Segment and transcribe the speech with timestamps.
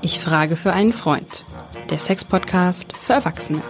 [0.00, 1.44] Ich frage für einen Freund.
[1.90, 3.62] Der Sex-Podcast für Erwachsene.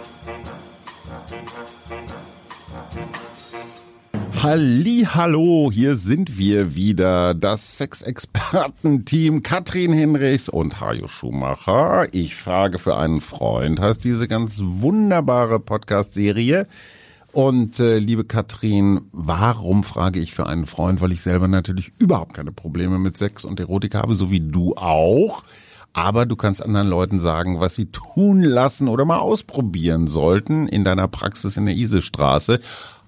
[4.43, 12.09] Halli, hallo, hier sind wir wieder, das Sexexperten-Team Katrin Hinrichs und Hajo Schumacher.
[12.11, 16.67] Ich frage für einen Freund, heißt diese ganz wunderbare Podcast-Serie.
[17.33, 21.01] Und äh, liebe Katrin, warum frage ich für einen Freund?
[21.01, 24.77] Weil ich selber natürlich überhaupt keine Probleme mit Sex und Erotik habe, so wie du
[24.77, 25.43] auch.
[25.95, 30.85] Aber du kannst anderen Leuten sagen, was sie tun lassen oder mal ausprobieren sollten in
[30.85, 32.61] deiner Praxis in der Isestraße.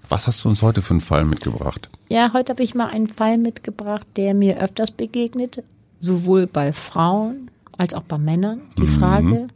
[0.09, 1.89] Was hast du uns heute für einen Fall mitgebracht?
[2.09, 5.63] Ja, heute habe ich mal einen Fall mitgebracht, der mir öfters begegnet,
[6.01, 8.61] sowohl bei Frauen als auch bei Männern.
[8.79, 8.99] Die mhm.
[8.99, 9.49] Frage,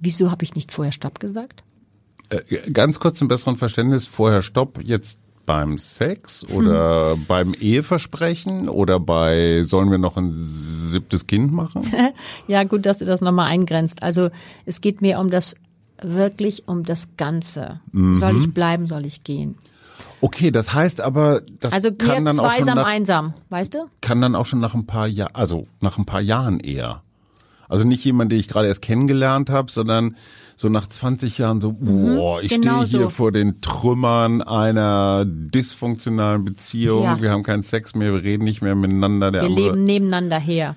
[0.00, 1.62] wieso habe ich nicht vorher Stopp gesagt?
[2.30, 7.24] Äh, ganz kurz zum besseren Verständnis, vorher Stopp, jetzt beim Sex oder hm.
[7.26, 11.82] beim Eheversprechen oder bei sollen wir noch ein siebtes Kind machen?
[12.48, 14.02] ja, gut, dass du das nochmal eingrenzt.
[14.02, 14.30] Also
[14.64, 15.54] es geht mir um das
[16.02, 17.80] wirklich um das Ganze.
[17.92, 18.12] Mhm.
[18.12, 19.56] Soll ich bleiben, soll ich gehen?
[20.20, 23.86] Okay, das heißt aber, das also kann dann auch schon nach, einsam, weißt du?
[24.00, 27.02] Kann dann auch schon nach ein paar Jahren, also nach ein paar Jahren eher.
[27.68, 30.16] Also nicht jemand, den ich gerade erst kennengelernt habe, sondern
[30.56, 33.10] so nach 20 Jahren so, mhm, boah, ich genau stehe hier so.
[33.10, 37.02] vor den Trümmern einer dysfunktionalen Beziehung.
[37.02, 37.20] Ja.
[37.20, 39.30] Wir haben keinen Sex mehr, wir reden nicht mehr miteinander.
[39.30, 40.76] Der wir andere, leben nebeneinander her.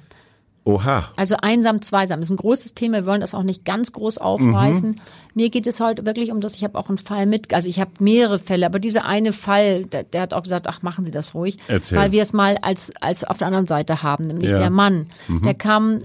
[0.65, 1.05] Oha.
[1.15, 2.97] Also einsam, zweisam ist ein großes Thema.
[2.97, 4.91] Wir wollen das auch nicht ganz groß aufreißen.
[4.91, 4.95] Mhm.
[5.33, 6.55] Mir geht es heute wirklich um das.
[6.55, 9.85] Ich habe auch einen Fall mit, also ich habe mehrere Fälle, aber dieser eine Fall,
[9.85, 11.97] der, der, hat auch gesagt, ach machen Sie das ruhig, Erzähl.
[11.97, 14.57] weil wir es mal als als auf der anderen Seite haben, nämlich ja.
[14.57, 15.07] der Mann.
[15.27, 15.43] Mhm.
[15.43, 15.99] Der kam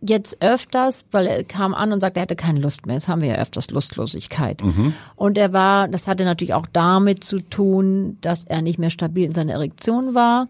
[0.00, 2.96] jetzt öfters, weil er kam an und sagte, er hätte keine Lust mehr.
[2.96, 4.62] Das haben wir ja öfters Lustlosigkeit.
[4.62, 4.92] Mhm.
[5.14, 9.24] Und er war, das hatte natürlich auch damit zu tun, dass er nicht mehr stabil
[9.24, 10.48] in seiner Erektion war.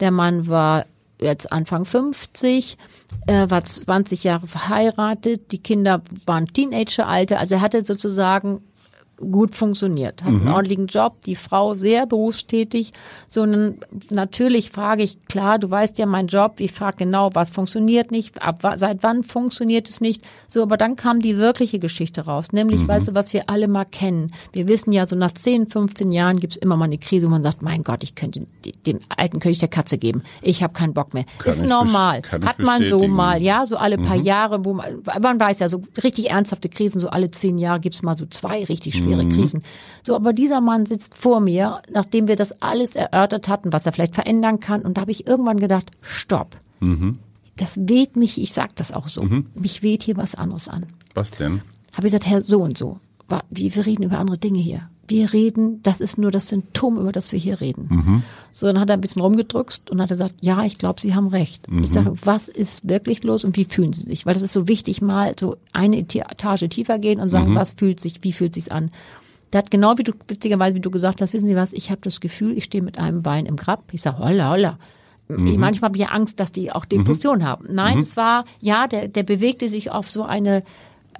[0.00, 0.86] Der Mann war
[1.20, 2.76] jetzt Anfang 50,
[3.26, 8.62] er war 20 Jahre verheiratet, die Kinder waren Teenageralter, also er hatte sozusagen
[9.18, 10.40] gut funktioniert, hat mhm.
[10.40, 12.92] einen ordentlichen Job, die Frau sehr berufstätig.
[13.26, 13.46] So
[14.10, 18.42] natürlich frage ich, klar, du weißt ja mein Job, ich frage genau, was funktioniert nicht,
[18.42, 20.22] ab seit wann funktioniert es nicht.
[20.46, 22.88] So, aber dann kam die wirkliche Geschichte raus, nämlich, mhm.
[22.88, 24.32] weißt du, was wir alle mal kennen.
[24.52, 27.42] Wir wissen ja, so nach 10, 15 Jahren gibt's immer mal eine Krise, wo man
[27.42, 28.46] sagt, mein Gott, ich könnte
[28.86, 30.22] den alten könnte ich der Katze geben.
[30.42, 31.24] Ich habe keinen Bock mehr.
[31.38, 32.22] Kann Ist normal.
[32.44, 34.24] Hat man so mal, ja, so alle paar mhm.
[34.24, 38.02] Jahre, wo man, man weiß ja, so richtig ernsthafte Krisen, so alle zehn Jahre gibt's
[38.02, 39.32] mal so zwei richtig schwere mhm.
[39.32, 39.62] Krisen.
[40.02, 43.92] So, aber dieser Mann sitzt vor mir, nachdem wir das alles erörtert hatten, was er
[43.92, 44.82] vielleicht verändern kann.
[44.82, 46.56] Und da habe ich irgendwann gedacht, stopp.
[46.80, 47.18] Mhm.
[47.56, 49.46] Das weht mich, ich sag das auch so, mhm.
[49.54, 50.86] mich weht hier was anderes an.
[51.14, 51.62] Was denn?
[51.94, 53.00] Habe ich gesagt, Herr, so und so.
[53.50, 54.88] Wir reden über andere Dinge hier.
[55.08, 57.88] Wir reden, das ist nur das Symptom, über das wir hier reden.
[57.90, 58.22] Mhm.
[58.52, 61.28] So, dann hat er ein bisschen rumgedrückt und hat gesagt, ja, ich glaube, Sie haben
[61.28, 61.70] recht.
[61.70, 61.82] Mhm.
[61.82, 64.26] Ich sage, was ist wirklich los und wie fühlen Sie sich?
[64.26, 67.56] Weil das ist so wichtig, mal so eine Etage tiefer gehen und sagen, mhm.
[67.56, 68.90] was fühlt sich, wie fühlt sich's an?
[69.52, 72.02] Der hat genau wie du, witzigerweise, wie du gesagt hast, wissen Sie was, ich habe
[72.02, 73.84] das Gefühl, ich stehe mit einem Bein im Grab.
[73.92, 74.78] Ich sage, holla, holla.
[75.28, 75.46] Mhm.
[75.46, 77.44] Ich, manchmal habe ich ja Angst, dass die auch Depression mhm.
[77.44, 77.66] haben.
[77.70, 78.02] Nein, mhm.
[78.02, 80.64] es war, ja, der, der bewegte sich auf so eine,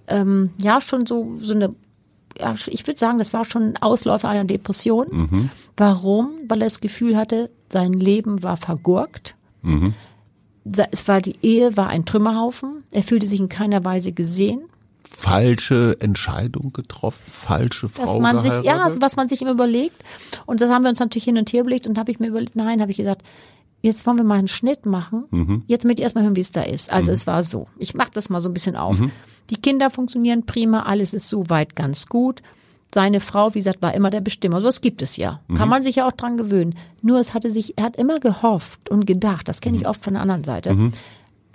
[0.09, 1.75] ähm, ja, schon so, so eine,
[2.39, 5.07] ja, ich würde sagen, das war schon ein Ausläufer einer Depression.
[5.11, 5.51] Mhm.
[5.77, 6.31] Warum?
[6.49, 9.37] Weil er das Gefühl hatte, sein Leben war vergurkt.
[9.63, 9.95] Mhm.
[10.91, 12.85] Es war die Ehe, war ein Trümmerhaufen.
[12.91, 14.61] Er fühlte sich in keiner Weise gesehen
[15.09, 20.05] falsche Entscheidung getroffen, falsche Frau Dass man sich, ja, also was man sich immer überlegt.
[20.47, 22.57] Und das haben wir uns natürlich hin und her überlegt und habe ich mir überlegt,
[22.57, 23.23] nein, habe ich gesagt,
[23.81, 25.25] jetzt wollen wir mal einen Schnitt machen.
[25.31, 25.63] Mhm.
[25.67, 26.93] Jetzt mit erstmal hören, wie es da ist.
[26.93, 27.15] Also mhm.
[27.15, 27.69] es war so.
[27.79, 29.01] Ich mache das mal so ein bisschen auf.
[29.01, 29.11] Mhm.
[29.51, 32.43] Die Kinder funktionieren prima, alles ist soweit ganz gut.
[32.95, 34.61] Seine Frau, wie gesagt, war immer der Bestimmer.
[34.61, 35.41] So was gibt es ja.
[35.49, 35.71] Kann mhm.
[35.71, 36.75] man sich ja auch dran gewöhnen.
[37.03, 39.91] Nur es hatte sich, er hat immer gehofft und gedacht, das kenne ich mhm.
[39.91, 40.93] oft von der anderen Seite, mhm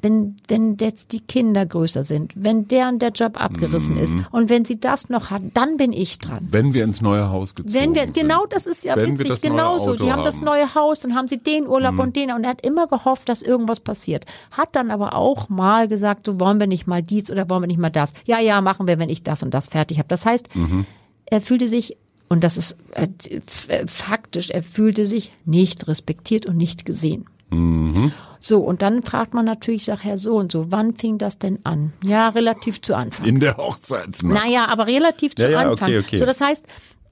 [0.04, 4.02] wenn, wenn jetzt die Kinder größer sind, wenn deren der Job abgerissen mhm.
[4.02, 6.46] ist und wenn sie das noch hat, dann bin ich dran.
[6.52, 9.96] Wenn wir ins neue Haus gezogen wenn wir, Genau, das ist ja wenn witzig, genauso.
[9.96, 12.00] Die haben, haben das neue Haus, dann haben sie den Urlaub mhm.
[12.02, 14.26] und den und er hat immer gehofft, dass irgendwas passiert.
[14.52, 17.68] Hat dann aber auch mal gesagt, so wollen wir nicht mal dies oder wollen wir
[17.68, 18.14] nicht mal das.
[18.26, 20.10] Ja, ja, machen wir, wenn ich das und das fertig habe.
[20.10, 20.86] Das heißt, mhm.
[21.26, 21.96] er fühlte sich
[22.28, 27.26] und das ist äh, faktisch, er fühlte sich nicht respektiert und nicht gesehen.
[27.52, 28.12] Mhm.
[28.46, 31.60] So, und dann fragt man natürlich, sag Herr so und so, wann fing das denn
[31.64, 31.94] an?
[32.04, 33.26] Ja, relativ zu Anfang.
[33.26, 34.34] In der Hochzeitsnacht.
[34.34, 35.88] Naja, aber relativ zu ja, ja, Anfang.
[35.88, 36.18] Okay, okay.
[36.18, 36.66] So, das heißt,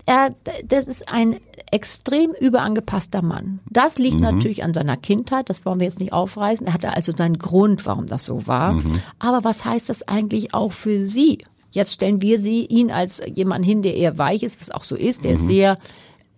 [0.05, 0.31] er,
[0.65, 1.39] das ist ein
[1.71, 3.61] extrem überangepasster Mann.
[3.69, 4.25] Das liegt mhm.
[4.25, 6.67] natürlich an seiner Kindheit, das wollen wir jetzt nicht aufreißen.
[6.67, 8.73] Er hatte also seinen Grund, warum das so war.
[8.73, 8.99] Mhm.
[9.17, 11.45] Aber was heißt das eigentlich auch für Sie?
[11.71, 14.97] Jetzt stellen wir sie ihn als jemand hin, der eher weich ist, was auch so
[14.97, 15.23] ist.
[15.23, 15.35] Der mhm.
[15.35, 15.77] ist sehr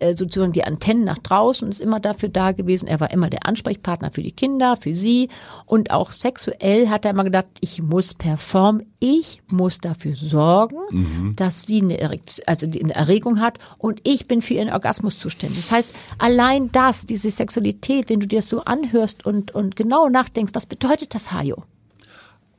[0.03, 2.87] äh, sozusagen die Antennen nach draußen, ist immer dafür da gewesen.
[2.87, 5.29] Er war immer der Ansprechpartner für die Kinder, für sie.
[5.65, 11.35] Und auch sexuell hat er immer gedacht, ich muss performen, ich muss dafür sorgen, mhm.
[11.35, 15.59] dass sie eine, Erekt also eine Erregung hat und ich bin für ihren Orgasmus zuständig.
[15.59, 20.09] Das heißt, allein das, diese Sexualität, wenn du dir das so anhörst und, und genau
[20.09, 21.63] nachdenkst, was bedeutet das, Hajo?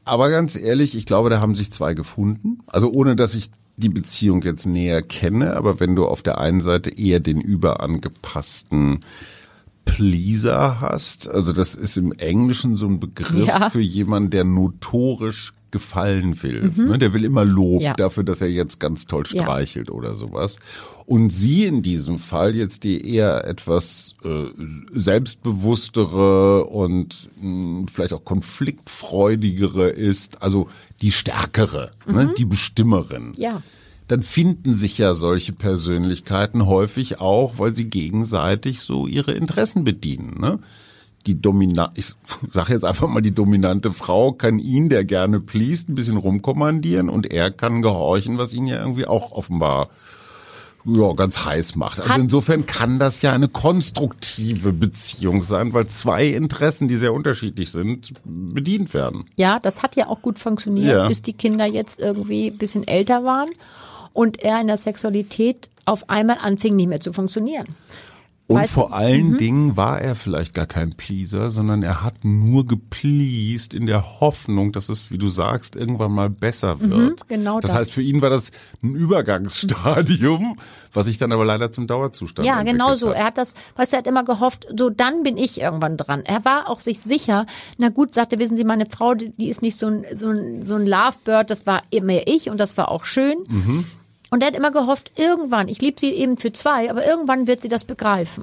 [0.05, 2.59] Aber ganz ehrlich, ich glaube, da haben sich zwei gefunden.
[2.67, 6.61] Also ohne, dass ich die Beziehung jetzt näher kenne, aber wenn du auf der einen
[6.61, 9.05] Seite eher den überangepassten
[9.85, 13.71] Pleaser hast, also das ist im Englischen so ein Begriff ja.
[13.71, 16.71] für jemanden, der notorisch gefallen will.
[16.75, 16.89] Mhm.
[16.89, 17.95] Ne, der will immer Lob ja.
[17.95, 19.93] dafür, dass er jetzt ganz toll streichelt ja.
[19.93, 20.61] oder sowas.
[21.05, 24.45] Und sie in diesem Fall jetzt die eher etwas äh,
[24.93, 30.69] selbstbewusstere und mh, hm, vielleicht auch konfliktfreudigere ist, also
[31.03, 32.19] die stärkere, ne, mhm.
[32.19, 33.33] ne, die Bestimmerin.
[33.37, 33.61] Ja
[34.07, 40.39] dann finden sich ja solche Persönlichkeiten häufig auch, weil sie gegenseitig so ihre Interessen bedienen.
[40.39, 40.59] Ne?
[41.27, 42.15] Die dominante, ich
[42.51, 47.09] sage jetzt einfach mal die dominante Frau kann ihn, der gerne pleased, ein bisschen rumkommandieren
[47.09, 49.89] und er kann gehorchen, was ihn ja irgendwie auch offenbar
[50.87, 52.01] ja, ganz heiß macht.
[52.01, 57.71] Also insofern kann das ja eine konstruktive Beziehung sein, weil zwei Interessen, die sehr unterschiedlich
[57.71, 59.25] sind, bedient werden.
[59.37, 61.09] Ja, das hat ja auch gut funktioniert, ja.
[61.09, 63.49] bis die Kinder jetzt irgendwie ein bisschen älter waren
[64.13, 67.67] und er in der Sexualität auf einmal anfing nicht mehr zu funktionieren.
[68.47, 68.95] Und weißt vor du?
[68.95, 69.39] allen mhm.
[69.39, 74.71] Dingen war er vielleicht gar kein Pleaser, sondern er hat nur gepleased in der Hoffnung,
[74.71, 77.21] dass es, wie du sagst, irgendwann mal besser mhm, wird.
[77.21, 77.71] Mhm, genau das.
[77.71, 78.51] Das heißt, für ihn war das
[78.83, 80.59] ein Übergangsstadium,
[80.93, 83.09] was sich dann aber leider zum Dauerzustand Ja, genau so.
[83.11, 83.17] Hat.
[83.17, 86.23] Er hat das, weißt du, er hat immer gehofft, so dann bin ich irgendwann dran.
[86.25, 87.47] Er war auch sich sicher.
[87.79, 90.63] Na gut, sagte, wissen Sie, meine Frau, die, die ist nicht so ein, so ein,
[90.63, 93.39] so ein Lovebird, das war immer ich und das war auch schön.
[93.49, 93.87] Mhm.
[94.35, 97.61] Und er hat immer gehofft, irgendwann, ich liebe sie eben für zwei, aber irgendwann wird
[97.61, 98.43] sie das begreifen.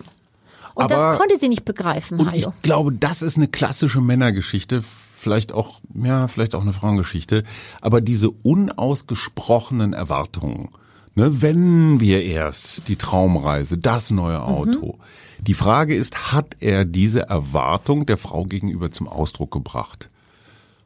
[0.74, 2.54] Und aber, das konnte sie nicht begreifen, und Hajo.
[2.56, 7.44] Ich glaube, das ist eine klassische Männergeschichte, vielleicht auch, ja, vielleicht auch eine Frauengeschichte,
[7.82, 10.70] aber diese unausgesprochenen Erwartungen.
[11.16, 14.46] Ne, wenn wir erst die Traumreise, das neue mhm.
[14.46, 14.94] Auto.
[14.94, 15.46] Mhm.
[15.46, 20.10] Die Frage ist, hat er diese Erwartung der Frau gegenüber zum Ausdruck gebracht?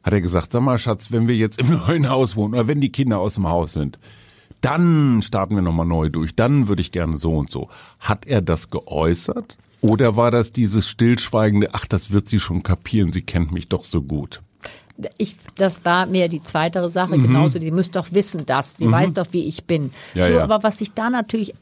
[0.02, 2.80] Hat er gesagt, sag mal, Schatz, wenn wir jetzt im neuen Haus wohnen oder wenn
[2.80, 4.00] die Kinder aus dem Haus sind,
[4.66, 7.68] dann starten wir nochmal neu durch, dann würde ich gerne so und so.
[8.00, 9.56] Hat er das geäußert?
[9.80, 13.84] Oder war das dieses stillschweigende, ach, das wird sie schon kapieren, sie kennt mich doch
[13.84, 14.42] so gut?
[15.18, 17.16] Ich, das war mehr die zweitere Sache.
[17.16, 17.24] Mhm.
[17.24, 18.92] Genauso, die müsste doch wissen, dass sie mhm.
[18.92, 19.90] weiß doch, wie ich bin.
[20.14, 20.42] Ja, so, ja.
[20.42, 21.54] aber was sich da natürlich,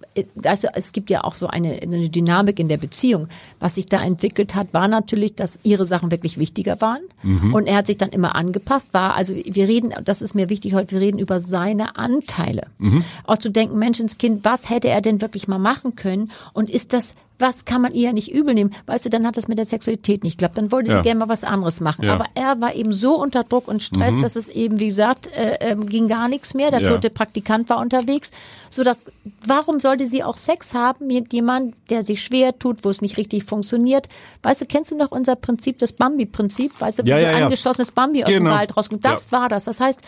[0.44, 3.28] also es gibt ja auch so eine, eine Dynamik in der Beziehung.
[3.60, 7.02] Was sich da entwickelt hat, war natürlich, dass ihre Sachen wirklich wichtiger waren.
[7.22, 7.54] Mhm.
[7.54, 8.88] Und er hat sich dann immer angepasst.
[8.92, 12.68] War also, wir reden, das ist mir wichtig heute, wir reden über seine Anteile.
[12.78, 13.04] Mhm.
[13.24, 16.30] Auch zu denken, Menschenskind, was hätte er denn wirklich mal machen können?
[16.52, 18.74] Und ist das was kann man ihr nicht übel nehmen?
[18.86, 20.56] Weißt du, dann hat das mit der Sexualität nicht geklappt.
[20.56, 21.02] Dann wollte sie ja.
[21.02, 22.04] gerne mal was anderes machen.
[22.04, 22.14] Ja.
[22.14, 24.20] Aber er war eben so unter Druck und Stress, mhm.
[24.20, 26.70] dass es eben, wie gesagt, äh, äh, ging gar nichts mehr.
[26.70, 26.90] Der ja.
[26.90, 28.30] tote Praktikant war unterwegs.
[28.70, 29.04] So dass,
[29.44, 33.16] warum sollte sie auch Sex haben mit jemandem, der sich schwer tut, wo es nicht
[33.16, 34.08] richtig funktioniert?
[34.42, 36.80] Weißt du, kennst du noch unser Prinzip, das Bambi-Prinzip?
[36.80, 38.28] Weißt du, wie so ein angeschossenes Bambi genau.
[38.28, 38.56] aus dem genau.
[38.56, 39.04] Wald rauskommt?
[39.04, 39.64] Das war das.
[39.64, 40.00] Das heißt,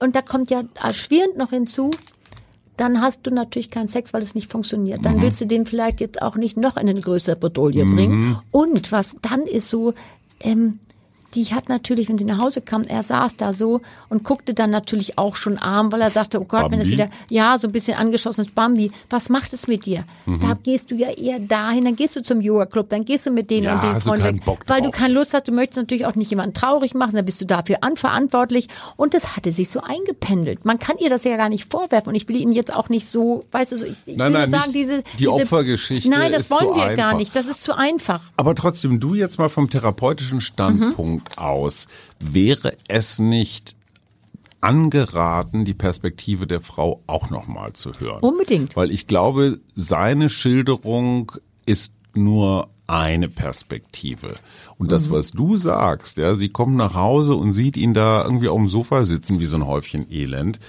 [0.00, 1.90] und da kommt ja erschwerend noch hinzu,
[2.76, 5.04] dann hast du natürlich keinen Sex, weil es nicht funktioniert.
[5.04, 5.22] Dann mhm.
[5.22, 7.94] willst du den vielleicht jetzt auch nicht noch in eine größere Bredouille mhm.
[7.94, 8.38] bringen.
[8.50, 9.94] Und was dann ist so,
[10.40, 10.78] ähm,
[11.36, 14.70] die hat natürlich, wenn sie nach Hause kam, er saß da so und guckte dann
[14.70, 16.72] natürlich auch schon arm, weil er sagte, oh Gott, Bambi?
[16.72, 20.04] wenn es wieder, ja, so ein bisschen angeschossenes Bambi, was macht es mit dir?
[20.24, 20.40] Mhm.
[20.40, 23.50] Da gehst du ja eher dahin, dann gehst du zum Yoga-Club, dann gehst du mit
[23.50, 26.14] denen ja, und den Freunden weg, weil du keine Lust hast, du möchtest natürlich auch
[26.14, 30.64] nicht jemanden traurig machen, dann bist du dafür anverantwortlich und das hatte sich so eingependelt.
[30.64, 33.06] Man kann ihr das ja gar nicht vorwerfen und ich will ihnen jetzt auch nicht
[33.06, 36.32] so, weißt du, so, ich, ich nein, will nein, sagen, diese, die diese, Opfergeschichte Nein,
[36.32, 36.96] das wollen wir einfach.
[36.96, 38.22] gar nicht, das ist zu einfach.
[38.36, 41.25] Aber trotzdem, du jetzt mal vom therapeutischen Standpunkt mhm.
[41.36, 41.86] Aus,
[42.20, 43.76] wäre es nicht
[44.60, 48.20] angeraten, die Perspektive der Frau auch nochmal zu hören.
[48.20, 48.76] Unbedingt.
[48.76, 51.32] Weil ich glaube, seine Schilderung
[51.66, 54.34] ist nur eine Perspektive.
[54.78, 55.12] Und das, mhm.
[55.12, 58.68] was du sagst, ja, sie kommt nach Hause und sieht ihn da irgendwie auf dem
[58.68, 60.60] Sofa sitzen wie so ein Häufchen Elend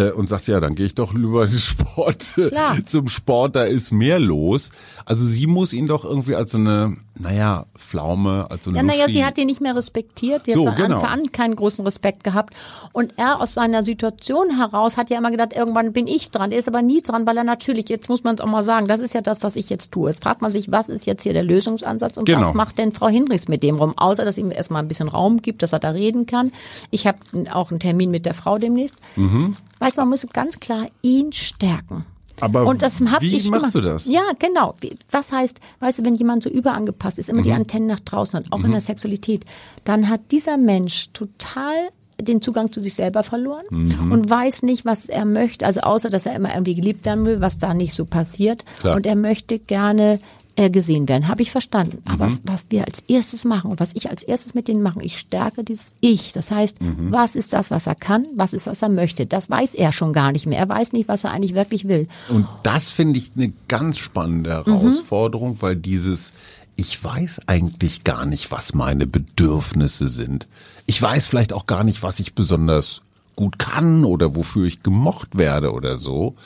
[0.00, 2.24] äh, und sagt, ja, dann gehe ich doch lieber Sport,
[2.86, 4.70] zum Sport, da ist mehr los.
[5.04, 8.82] Also sie muss ihn doch irgendwie als so eine, naja, Pflaume, als so eine Ja,
[8.82, 10.96] naja, sie hat ihn nicht mehr respektiert, sie so, hat von genau.
[10.96, 12.54] Anfang an keinen großen Respekt gehabt.
[12.92, 16.52] Und er aus seiner Situation heraus hat ja immer gedacht, irgendwann bin ich dran.
[16.52, 18.86] Er ist aber nie dran, weil er natürlich, jetzt muss man es auch mal sagen,
[18.86, 20.08] das ist ja das, was ich jetzt tue.
[20.08, 22.46] Jetzt fragt man sich, was ist jetzt hier der Lösungsansatz und genau.
[22.46, 23.94] was macht denn Frau Hinrichs mit dem rum?
[23.96, 26.52] Außer, dass ihm erstmal ein bisschen Raum gibt, dass er da reden kann.
[26.90, 27.18] Ich habe
[27.52, 28.96] auch einen Termin mit der Frau demnächst.
[29.16, 29.56] Mhm.
[29.90, 32.04] Weißt du, man muss ganz klar ihn stärken.
[32.40, 33.74] Aber und das hab wie ich machst gemacht.
[33.74, 34.06] du das?
[34.06, 34.74] Ja, genau.
[35.10, 38.46] Was heißt, weißt du, wenn jemand so überangepasst ist, immer die Antennen nach draußen hat,
[38.50, 39.44] auch in der Sexualität,
[39.84, 41.74] dann hat dieser Mensch total
[42.18, 45.66] den Zugang zu sich selber verloren und weiß nicht, was er möchte.
[45.66, 48.64] Also außer, dass er immer irgendwie geliebt werden will, was da nicht so passiert.
[48.80, 48.96] Klar.
[48.96, 50.20] Und er möchte gerne
[50.56, 51.28] äh, gesehen werden.
[51.28, 52.02] Habe ich verstanden.
[52.06, 52.38] Aber Mhm.
[52.44, 55.64] was wir als erstes machen und was ich als erstes mit denen mache, ich stärke
[55.64, 56.32] dieses Ich.
[56.32, 57.12] Das heißt, Mhm.
[57.12, 58.26] was ist das, was er kann?
[58.34, 59.26] Was ist, was er möchte?
[59.26, 60.58] Das weiß er schon gar nicht mehr.
[60.58, 62.08] Er weiß nicht, was er eigentlich wirklich will.
[62.28, 66.32] Und das finde ich eine ganz spannende Herausforderung, weil dieses
[66.76, 70.48] ich weiß eigentlich gar nicht, was meine Bedürfnisse sind.
[70.86, 73.02] Ich weiß vielleicht auch gar nicht, was ich besonders
[73.36, 76.36] gut kann oder wofür ich gemocht werde oder so.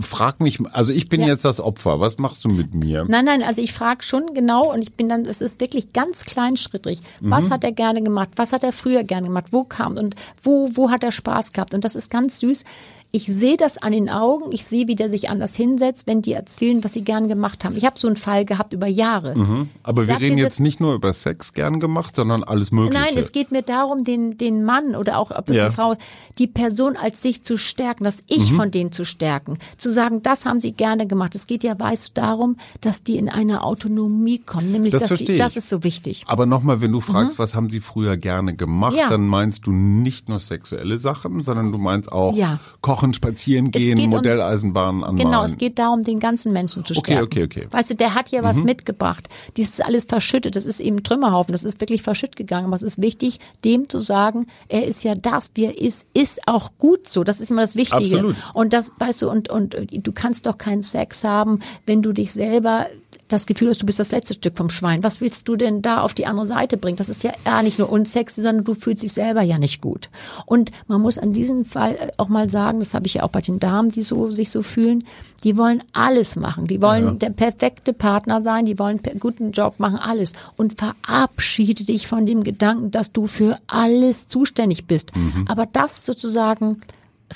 [0.00, 1.26] Frag mich, also ich bin Ja.
[1.28, 2.00] jetzt das Opfer.
[2.00, 3.04] Was machst du mit mir?
[3.08, 6.24] Nein, nein, also ich frage schon genau und ich bin dann, es ist wirklich ganz
[6.24, 7.00] kleinschrittig.
[7.20, 8.30] Was hat er gerne gemacht?
[8.36, 9.46] Was hat er früher gerne gemacht?
[9.50, 11.74] Wo kam und wo, wo hat er Spaß gehabt?
[11.74, 12.64] Und das ist ganz süß.
[13.10, 16.32] Ich sehe das an den Augen, ich sehe, wie der sich anders hinsetzt, wenn die
[16.34, 17.74] erzählen, was sie gern gemacht haben.
[17.74, 19.34] Ich habe so einen Fall gehabt über Jahre.
[19.82, 23.02] Aber wir Sag dir reden jetzt nicht nur über Sex gern gemacht, sondern alles Mögliche.
[23.02, 25.64] Nein, es geht mir darum, den, den Mann oder auch ob das Ja.
[25.64, 25.96] eine Frau,
[26.36, 28.24] die Person als sich zu stärken, das Mhm.
[28.28, 31.34] Ich von denen zu stärken, zu sagen, das haben sie gerne gemacht.
[31.34, 35.18] Es geht ja, weißt du, darum, dass die in eine Autonomie kommen, nämlich Das dass
[35.18, 35.38] die, ich.
[35.38, 36.24] das ist so wichtig.
[36.28, 38.98] Aber nochmal, wenn du fragst, was haben sie früher gerne gemacht, Mhm.
[38.98, 39.08] Ja.
[39.08, 42.58] dann meinst du nicht nur sexuelle Sachen, sondern du meinst auch Ja.
[42.82, 45.16] Kochen, Spazieren Es gehen, geht um- Modelleisenbahnen anmalen.
[45.28, 47.24] Genau, es geht darum, den ganzen Menschen zu Okay, stärken.
[47.26, 47.64] okay, okay.
[47.66, 47.72] Mhm.
[47.72, 49.28] Weißt du, der hat ja was mitgebracht.
[49.56, 50.56] Dies ist alles verschüttet.
[50.56, 51.52] Das ist eben Trümmerhaufen.
[51.52, 52.66] Das ist wirklich verschüttet gegangen.
[52.66, 56.40] Aber es ist wichtig, dem zu sagen, er ist ja das, wie er ist, ist
[56.46, 57.24] auch gut so.
[57.24, 58.16] Das ist immer das Wichtige.
[58.16, 58.36] Absolut.
[58.54, 62.32] Und das, weißt du, und, und du kannst doch keinen Sex haben, wenn du dich
[62.32, 62.86] selber
[63.28, 65.02] das Gefühl hast, du bist das letzte Stück vom Schwein.
[65.04, 66.96] Was willst du denn da auf die andere Seite bringen?
[66.96, 70.08] Das ist ja ja nicht nur unsexy, sondern du fühlst dich selber ja nicht gut.
[70.46, 73.30] Und man muss an diesem Fall äh, auch mal sagen, das habe ich ja auch
[73.30, 75.04] bei den Damen, die so sich so fühlen,
[75.44, 76.66] die wollen alles machen.
[76.66, 80.32] Die wollen der perfekte Partner sein, die wollen einen guten Job machen, alles.
[80.56, 85.12] Und verabschiede dich von dem Gedanken, dass du für alles zuständig bist.
[85.46, 86.80] Aber das sozusagen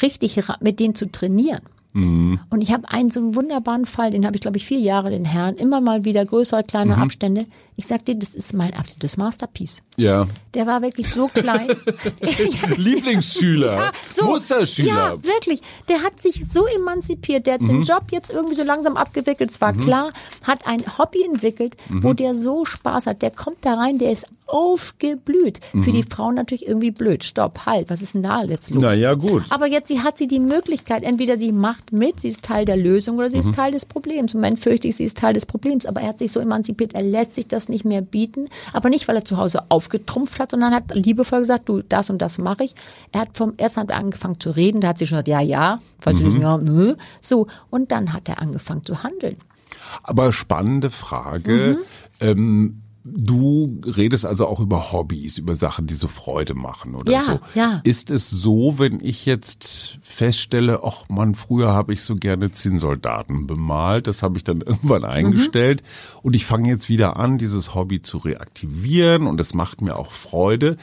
[0.01, 1.61] richtig mit denen zu trainieren.
[2.49, 5.11] Und ich habe einen so einen wunderbaren Fall, den habe ich, glaube ich, vier Jahre,
[5.11, 7.45] den Herrn, immer mal wieder größere, kleine Abstände.
[7.77, 9.83] Ich sag dir, das ist mein absolutes Masterpiece.
[9.97, 10.27] Ja.
[10.55, 11.69] Der war wirklich so klein.
[12.77, 14.27] Lieblingsschüler, Ja, so.
[14.27, 14.89] Musterschüler.
[14.89, 15.61] Ja, wirklich.
[15.89, 17.47] Der hat sich so emanzipiert.
[17.47, 17.69] Der hat Mhm.
[17.69, 19.51] den Job jetzt irgendwie so langsam abgewickelt.
[19.51, 20.13] Es war klar,
[20.45, 22.03] hat ein Hobby entwickelt, Mhm.
[22.03, 23.23] wo der so Spaß hat.
[23.23, 25.61] Der kommt da rein, der ist aufgeblüht.
[25.71, 25.93] Für Mhm.
[25.93, 27.25] die Frauen natürlich irgendwie blöd.
[27.25, 28.83] Stopp, halt, was ist denn da jetzt los?
[28.83, 29.45] Na ja, gut.
[29.49, 32.77] Aber jetzt sie hat sie die Möglichkeit, entweder sie macht mit, sie ist Teil der
[32.77, 33.49] Lösung oder sie Mhm.
[33.49, 34.35] ist Teil des Problems.
[34.35, 35.87] Im Moment fürchte ich, sie ist Teil des Problems.
[35.87, 38.47] Aber er hat sich so emanzipiert, er lässt sich das nicht mehr bieten.
[38.73, 42.23] Aber nicht, weil er zu Hause aufgetrumpft hat, sondern hat liebevoll gesagt, du, das und
[42.23, 42.75] das mache ich.
[43.11, 45.41] Er hat vom ersten hat er angefangen zu reden, da hat sie schon gesagt, ja,
[45.41, 46.41] ja, falls Mhm.
[46.41, 46.95] ja, nö.
[47.21, 47.49] So.
[47.71, 49.37] Und dann hat er angefangen zu handeln.
[50.05, 51.79] Aber spannende Frage.
[52.21, 52.27] Mhm.
[52.29, 57.23] Ähm, du redest also auch über Hobbys, über Sachen, die so Freude machen oder Ja,
[57.23, 57.41] so.
[57.55, 57.81] ja.
[57.85, 63.47] Ist es so, wenn ich jetzt feststelle, ach man, früher habe ich so gerne Zinnsoldaten
[63.47, 65.83] bemalt, das habe ich dann irgendwann eingestellt
[66.23, 70.13] und ich fange jetzt wieder an, dieses Hobby zu reaktivieren und es macht mir auch
[70.13, 70.77] Freude.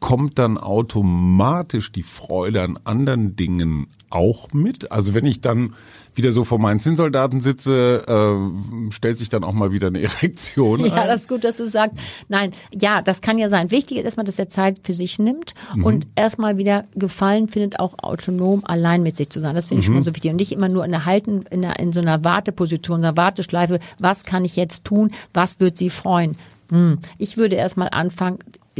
[0.00, 4.90] Kommt dann automatisch die Freude an anderen Dingen auch mit?
[4.90, 5.74] Also wenn ich dann
[6.14, 10.84] wieder so vor meinen Zinnsoldaten sitze, äh, stellt sich dann auch mal wieder eine Erektion
[10.86, 11.06] Ja, ein.
[11.08, 11.98] das ist gut, dass du sagst.
[12.28, 13.70] Nein, ja, das kann ja sein.
[13.70, 15.84] Wichtig ist erstmal, dass er Zeit für sich nimmt Mhm.
[15.84, 19.54] und erstmal wieder Gefallen findet, auch autonom allein mit sich zu sein.
[19.54, 19.94] Das finde ich Mhm.
[19.94, 20.30] schon so wichtig.
[20.30, 23.16] Und nicht immer nur in der Halten, in, der, in so einer Warteposition, in einer
[23.16, 23.78] Warteschleife.
[23.98, 25.10] Was kann ich jetzt tun?
[25.34, 26.36] Was wird sie freuen?
[26.70, 26.98] Hm.
[27.18, 28.38] Ich würde erstmal anfangen,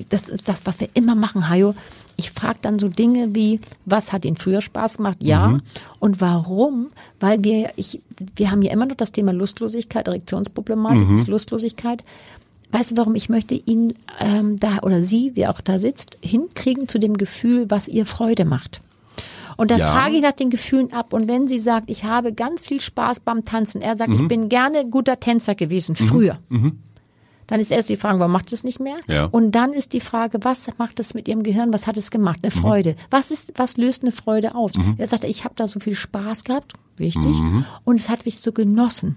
[0.08, 1.74] das ist das, was wir immer machen, Hajo.
[2.16, 5.16] Ich frage dann so Dinge wie, was hat Ihnen früher Spaß gemacht?
[5.20, 5.48] Ja.
[5.48, 5.62] Mhm.
[5.98, 6.88] Und warum?
[7.18, 8.00] Weil wir, ich,
[8.36, 11.24] wir haben ja immer noch das Thema Lustlosigkeit, Erektionsproblematik, Mhm.
[11.26, 12.04] Lustlosigkeit.
[12.72, 16.86] Weißt du, warum ich möchte ihn ähm, da oder sie, wer auch da sitzt, hinkriegen
[16.88, 18.80] zu dem Gefühl, was ihr Freude macht.
[19.56, 19.90] Und da Ja.
[19.90, 21.12] frage ich nach den Gefühlen ab.
[21.12, 23.98] Und wenn sie sagt, ich habe ganz viel Spaß beim Tanzen, er Mhm.
[23.98, 26.38] sagt, ich bin gerne guter Tänzer gewesen, früher.
[27.50, 28.96] Dann ist erst die Frage, warum macht es nicht mehr?
[29.08, 29.24] Ja.
[29.26, 31.72] Und dann ist die Frage, was macht es mit ihrem Gehirn?
[31.72, 32.38] Was hat es gemacht?
[32.42, 32.58] Eine Mhm.
[32.60, 32.96] Freude.
[33.10, 34.72] Was ist, was löst eine Freude aus?
[34.98, 37.64] Er sagt, ich habe da so viel Spaß gehabt, wichtig, Mhm.
[37.84, 39.16] und es hat mich so genossen.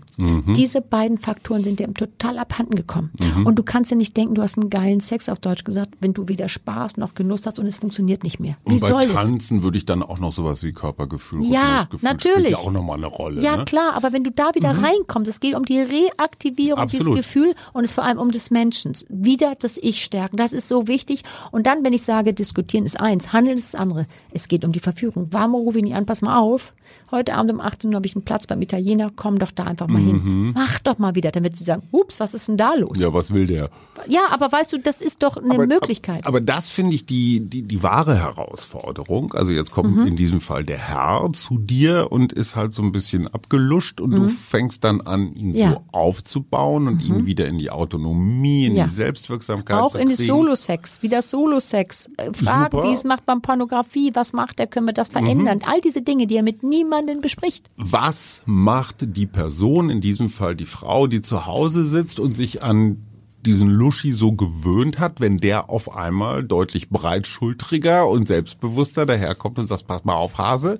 [0.55, 3.11] Diese beiden Faktoren sind dem total abhanden gekommen.
[3.37, 3.45] Mhm.
[3.45, 6.13] Und du kannst ja nicht denken, du hast einen geilen Sex auf Deutsch gesagt, wenn
[6.13, 8.57] du weder Spaß noch Genuss hast und es funktioniert nicht mehr.
[8.65, 9.13] Wie Und bei soll es?
[9.13, 12.33] Tanzen würde ich dann auch noch sowas wie Körpergefühl, Ja, natürlich.
[12.35, 13.41] Spielt ja auch nochmal eine Rolle.
[13.41, 13.65] Ja, ne?
[13.65, 17.07] klar, aber wenn du da wieder reinkommst, es geht um die Reaktivierung Absolut.
[17.07, 18.93] dieses Gefühl und es vor allem um des Menschen.
[19.09, 20.37] Wieder das Ich stärken.
[20.37, 21.23] Das ist so wichtig.
[21.51, 24.05] Und dann, wenn ich sage, diskutieren ist eins, handeln ist das andere.
[24.31, 25.27] Es geht um die Verführung.
[25.31, 26.05] Warum rufe ich nicht an?
[26.05, 26.73] Pass mal auf.
[27.11, 29.87] heute Abend um 18 Uhr habe ich einen Platz beim Italiener, komm doch da einfach
[29.87, 30.23] mal mhm.
[30.23, 30.51] hin.
[30.53, 31.31] Mach doch mal wieder.
[31.31, 32.99] Dann wird sie sagen, ups, was ist denn da los?
[32.99, 33.69] Ja, was will der?
[34.07, 36.19] Ja, aber weißt du, das ist doch eine aber, Möglichkeit.
[36.19, 39.33] Aber, aber das finde ich die, die, die wahre Herausforderung.
[39.33, 40.07] Also jetzt kommt mhm.
[40.07, 44.11] in diesem Fall der Herr zu dir und ist halt so ein bisschen abgeluscht und
[44.11, 44.15] mhm.
[44.15, 45.71] du fängst dann an, ihn ja.
[45.71, 47.25] so aufzubauen und ihn mhm.
[47.25, 48.85] wieder in die Autonomie, in ja.
[48.85, 52.09] die Selbstwirksamkeit Auch zu in die Solo-Sex, wieder Solo-Sex.
[52.17, 55.59] Äh, fragen, wie es macht beim Pornografie, was macht er, können wir das verändern?
[55.59, 55.69] Mhm.
[55.69, 57.62] All diese Dinge, die er mit niemandem bespricht.
[57.75, 62.61] Was macht die Person, in diesem Fall die Frau, die zu Hause sitzt und sich
[62.61, 62.97] an
[63.45, 69.67] diesen Luschi so gewöhnt hat, wenn der auf einmal deutlich breitschultriger und selbstbewusster daherkommt und
[69.67, 70.79] sagt, pass mal auf, Hase,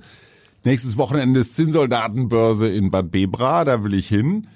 [0.64, 4.48] nächstes Wochenende ist Zinnsoldatenbörse in Bad Bebra, da will ich hin.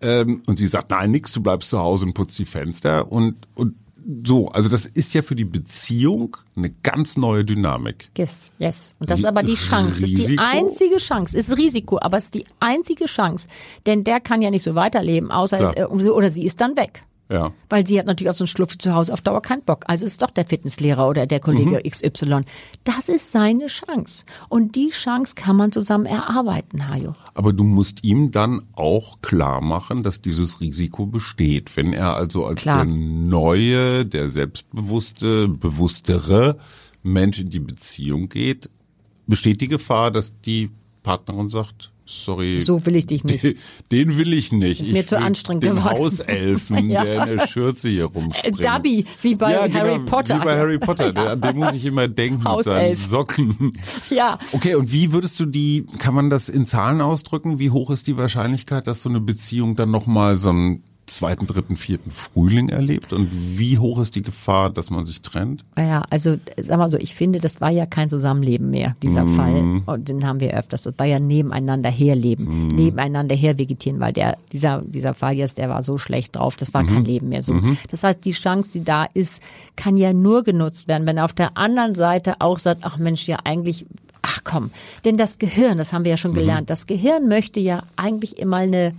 [0.00, 3.10] Ähm, und sie sagt, nein, nix, du bleibst zu Hause und putzt die Fenster.
[3.10, 3.74] Und, und
[4.24, 8.10] so, also das ist ja für die Beziehung eine ganz neue Dynamik.
[8.16, 8.94] Yes, yes.
[9.00, 10.00] Und das ist aber die Chance.
[10.00, 11.36] Das ist die einzige Chance.
[11.36, 13.48] Ist Risiko, aber es ist die einzige Chance.
[13.86, 17.02] Denn der kann ja nicht so weiterleben, außer es, oder sie ist dann weg.
[17.28, 17.52] Ja.
[17.68, 19.84] Weil sie hat natürlich auf so einen Schlupf zu Hause auf Dauer keinen Bock.
[19.88, 21.90] Also ist doch der Fitnesslehrer oder der Kollege mhm.
[21.90, 22.42] XY.
[22.84, 24.24] Das ist seine Chance.
[24.48, 27.14] Und die Chance kann man zusammen erarbeiten, Hajo.
[27.34, 31.76] Aber du musst ihm dann auch klar machen, dass dieses Risiko besteht.
[31.76, 32.84] Wenn er also als klar.
[32.84, 36.58] der neue, der selbstbewusste, bewusstere
[37.02, 38.70] Mensch in die Beziehung geht,
[39.26, 40.70] besteht die Gefahr, dass die
[41.02, 42.60] Partnerin sagt, sorry.
[42.60, 43.42] So will ich dich nicht.
[43.42, 43.58] Den,
[43.92, 44.80] den will ich nicht.
[44.80, 45.98] Ist mir ich zu anstrengend den geworden.
[45.98, 47.04] Hauselfen, ja.
[47.04, 48.64] der in der Schürze hier rumspringt.
[48.64, 50.40] Dubby, wie bei ja, Harry genau, Potter.
[50.40, 51.32] Wie bei Harry Potter, ja.
[51.32, 53.72] an den muss ich immer denken mit seinen Socken.
[54.10, 54.38] Ja.
[54.52, 57.58] Okay, und wie würdest du die, kann man das in Zahlen ausdrücken?
[57.58, 61.76] Wie hoch ist die Wahrscheinlichkeit, dass so eine Beziehung dann nochmal so ein zweiten, dritten,
[61.76, 63.12] vierten Frühling erlebt?
[63.12, 65.64] Und wie hoch ist die Gefahr, dass man sich trennt?
[65.78, 69.36] Ja, also sag mal so, ich finde, das war ja kein Zusammenleben mehr, dieser mm.
[69.36, 69.82] Fall.
[69.86, 70.82] Und den haben wir öfters.
[70.82, 72.68] Das war ja nebeneinander herleben, mm.
[72.68, 76.82] nebeneinander hervegetieren, weil der, dieser, dieser Fall jetzt, der war so schlecht drauf, das war
[76.82, 77.52] mm kein Leben mehr so.
[77.52, 77.76] -hmm.
[77.90, 79.42] Das heißt, die Chance, die da ist,
[79.74, 83.26] kann ja nur genutzt werden, wenn er auf der anderen Seite auch sagt, ach Mensch,
[83.26, 83.86] ja eigentlich
[84.22, 84.70] ach komm,
[85.04, 86.36] denn das Gehirn, das haben wir ja schon mhm.
[86.36, 88.92] gelernt, das Gehirn möchte ja eigentlich immer eine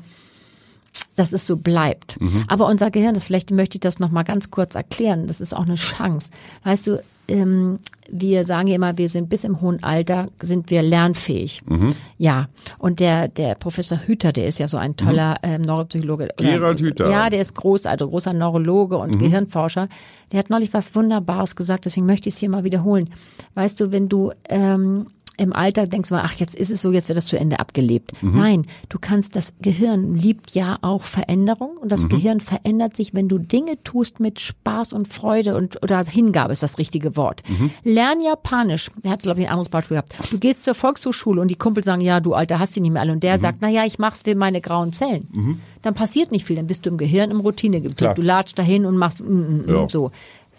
[1.18, 2.20] dass es so bleibt.
[2.22, 2.46] Mhm.
[2.48, 5.56] Aber unser Gehirn, das vielleicht möchte ich das noch mal ganz kurz erklären, das ist
[5.56, 6.32] auch eine Chance.
[6.64, 7.78] Weißt du, ähm,
[8.10, 11.62] wir sagen ja immer, wir sind bis im hohen Alter sind wir lernfähig.
[11.66, 11.94] Mhm.
[12.18, 15.52] Ja, und der der Professor Hüter, der ist ja so ein toller mhm.
[15.52, 16.30] ähm, Neuropsychologe.
[16.38, 17.10] Gerald Hüter.
[17.10, 19.20] Ja, der ist groß, also großer Neurologe und mhm.
[19.20, 19.90] Gehirnforscher.
[20.32, 23.10] Der hat neulich was Wunderbares gesagt, deswegen möchte ich es hier mal wiederholen.
[23.56, 26.92] Weißt du, wenn du ähm, im Alter denkst du mal, ach, jetzt ist es so,
[26.92, 28.12] jetzt wird das zu Ende abgelebt.
[28.22, 28.40] Mhm.
[28.40, 32.10] Nein, du kannst, das Gehirn liebt ja auch Veränderung und das mhm.
[32.10, 36.64] Gehirn verändert sich, wenn du Dinge tust mit Spaß und Freude und oder Hingabe ist
[36.64, 37.44] das richtige Wort.
[37.48, 37.70] Mhm.
[37.84, 38.90] Lern Japanisch.
[39.04, 40.16] Er hat, glaube ich, ein anderes Beispiel gehabt.
[40.32, 43.02] Du gehst zur Volkshochschule und die Kumpel sagen, ja, du Alter, hast die nicht mehr
[43.02, 43.12] alle.
[43.12, 43.42] Und der mhm.
[43.42, 45.28] sagt, na ja, ich mach's für meine grauen Zellen.
[45.32, 45.60] Mhm.
[45.84, 48.18] Dann passiert nicht viel, dann bist du im Gehirn im Routinegebiet.
[48.18, 49.90] Du latschst dahin und machst mm, mm, mm, ja.
[49.90, 50.12] so.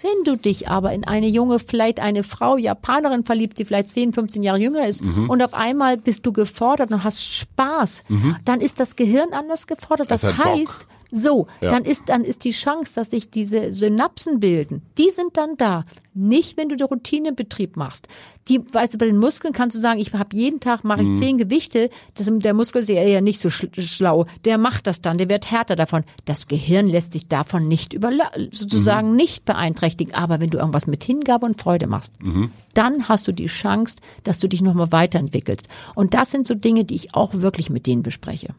[0.02, 4.12] Wenn du dich aber in eine junge, vielleicht eine Frau, Japanerin verliebt, die vielleicht 10,
[4.12, 5.28] 15 Jahre jünger ist mhm.
[5.28, 8.36] und auf einmal bist du gefordert und hast Spaß, mhm.
[8.44, 10.10] dann ist das Gehirn anders gefordert.
[10.10, 10.86] Das, das heißt, Bock.
[11.10, 11.70] So, ja.
[11.70, 14.82] dann ist dann ist die Chance, dass sich diese Synapsen bilden.
[14.98, 15.84] Die sind dann da.
[16.12, 18.08] Nicht, wenn du den Routinebetrieb machst.
[18.48, 21.10] Die, weißt du, bei den Muskeln kannst du sagen, ich habe jeden Tag mache ich
[21.10, 21.16] mhm.
[21.16, 21.90] zehn Gewichte.
[22.14, 24.26] Das, der Muskel ist ja nicht so schlau.
[24.44, 25.16] Der macht das dann.
[25.16, 26.04] Der wird härter davon.
[26.24, 28.10] Das Gehirn lässt sich davon nicht über
[28.50, 29.16] sozusagen mhm.
[29.16, 30.14] nicht beeinträchtigen.
[30.14, 32.50] Aber wenn du irgendwas mit Hingabe und Freude machst, mhm.
[32.74, 35.68] dann hast du die Chance, dass du dich nochmal weiterentwickelst.
[35.94, 38.54] Und das sind so Dinge, die ich auch wirklich mit denen bespreche.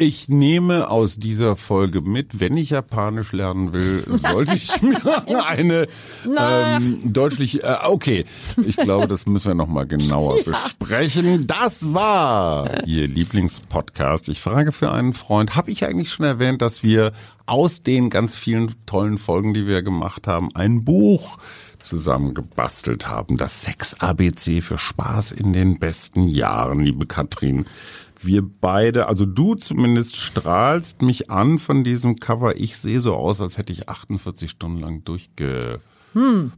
[0.00, 5.88] Ich nehme aus dieser Folge mit, wenn ich Japanisch lernen will, sollte ich mir eine
[6.24, 7.64] ähm, deutlich.
[7.64, 8.24] Äh, okay,
[8.64, 10.44] ich glaube, das müssen wir noch mal genauer ja.
[10.44, 11.48] besprechen.
[11.48, 14.28] Das war Ihr Lieblingspodcast.
[14.28, 15.56] Ich frage für einen Freund.
[15.56, 17.10] Habe ich eigentlich schon erwähnt, dass wir
[17.46, 21.38] aus den ganz vielen tollen Folgen, die wir gemacht haben, ein Buch
[21.80, 23.36] zusammengebastelt haben.
[23.36, 27.64] Das Sex ABC für Spaß in den besten Jahren, liebe Katrin
[28.20, 32.56] wir beide, also du zumindest strahlst mich an von diesem Cover.
[32.56, 35.80] Ich sehe so aus, als hätte ich 48 Stunden lang durchgearbeitet.
[36.14, 36.52] Hm.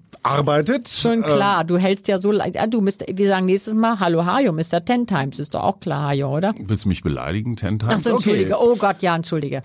[0.89, 4.25] Schon klar, ähm, du hältst ja so, ja, du, Mr., wir sagen nächstes Mal, hallo
[4.25, 4.85] Hajo, Mr.
[4.85, 6.55] Ten Times, ist doch auch klar, Hajo, oder?
[6.59, 7.93] Willst du mich beleidigen, Ten Times?
[7.95, 8.69] Ach so, entschuldige, okay.
[8.69, 9.63] oh Gott, ja, entschuldige.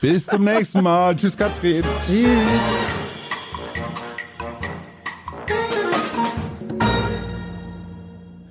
[0.00, 1.16] Bis zum nächsten Mal.
[1.16, 1.82] Tschüss, Katrin.
[2.06, 2.97] Tschüss.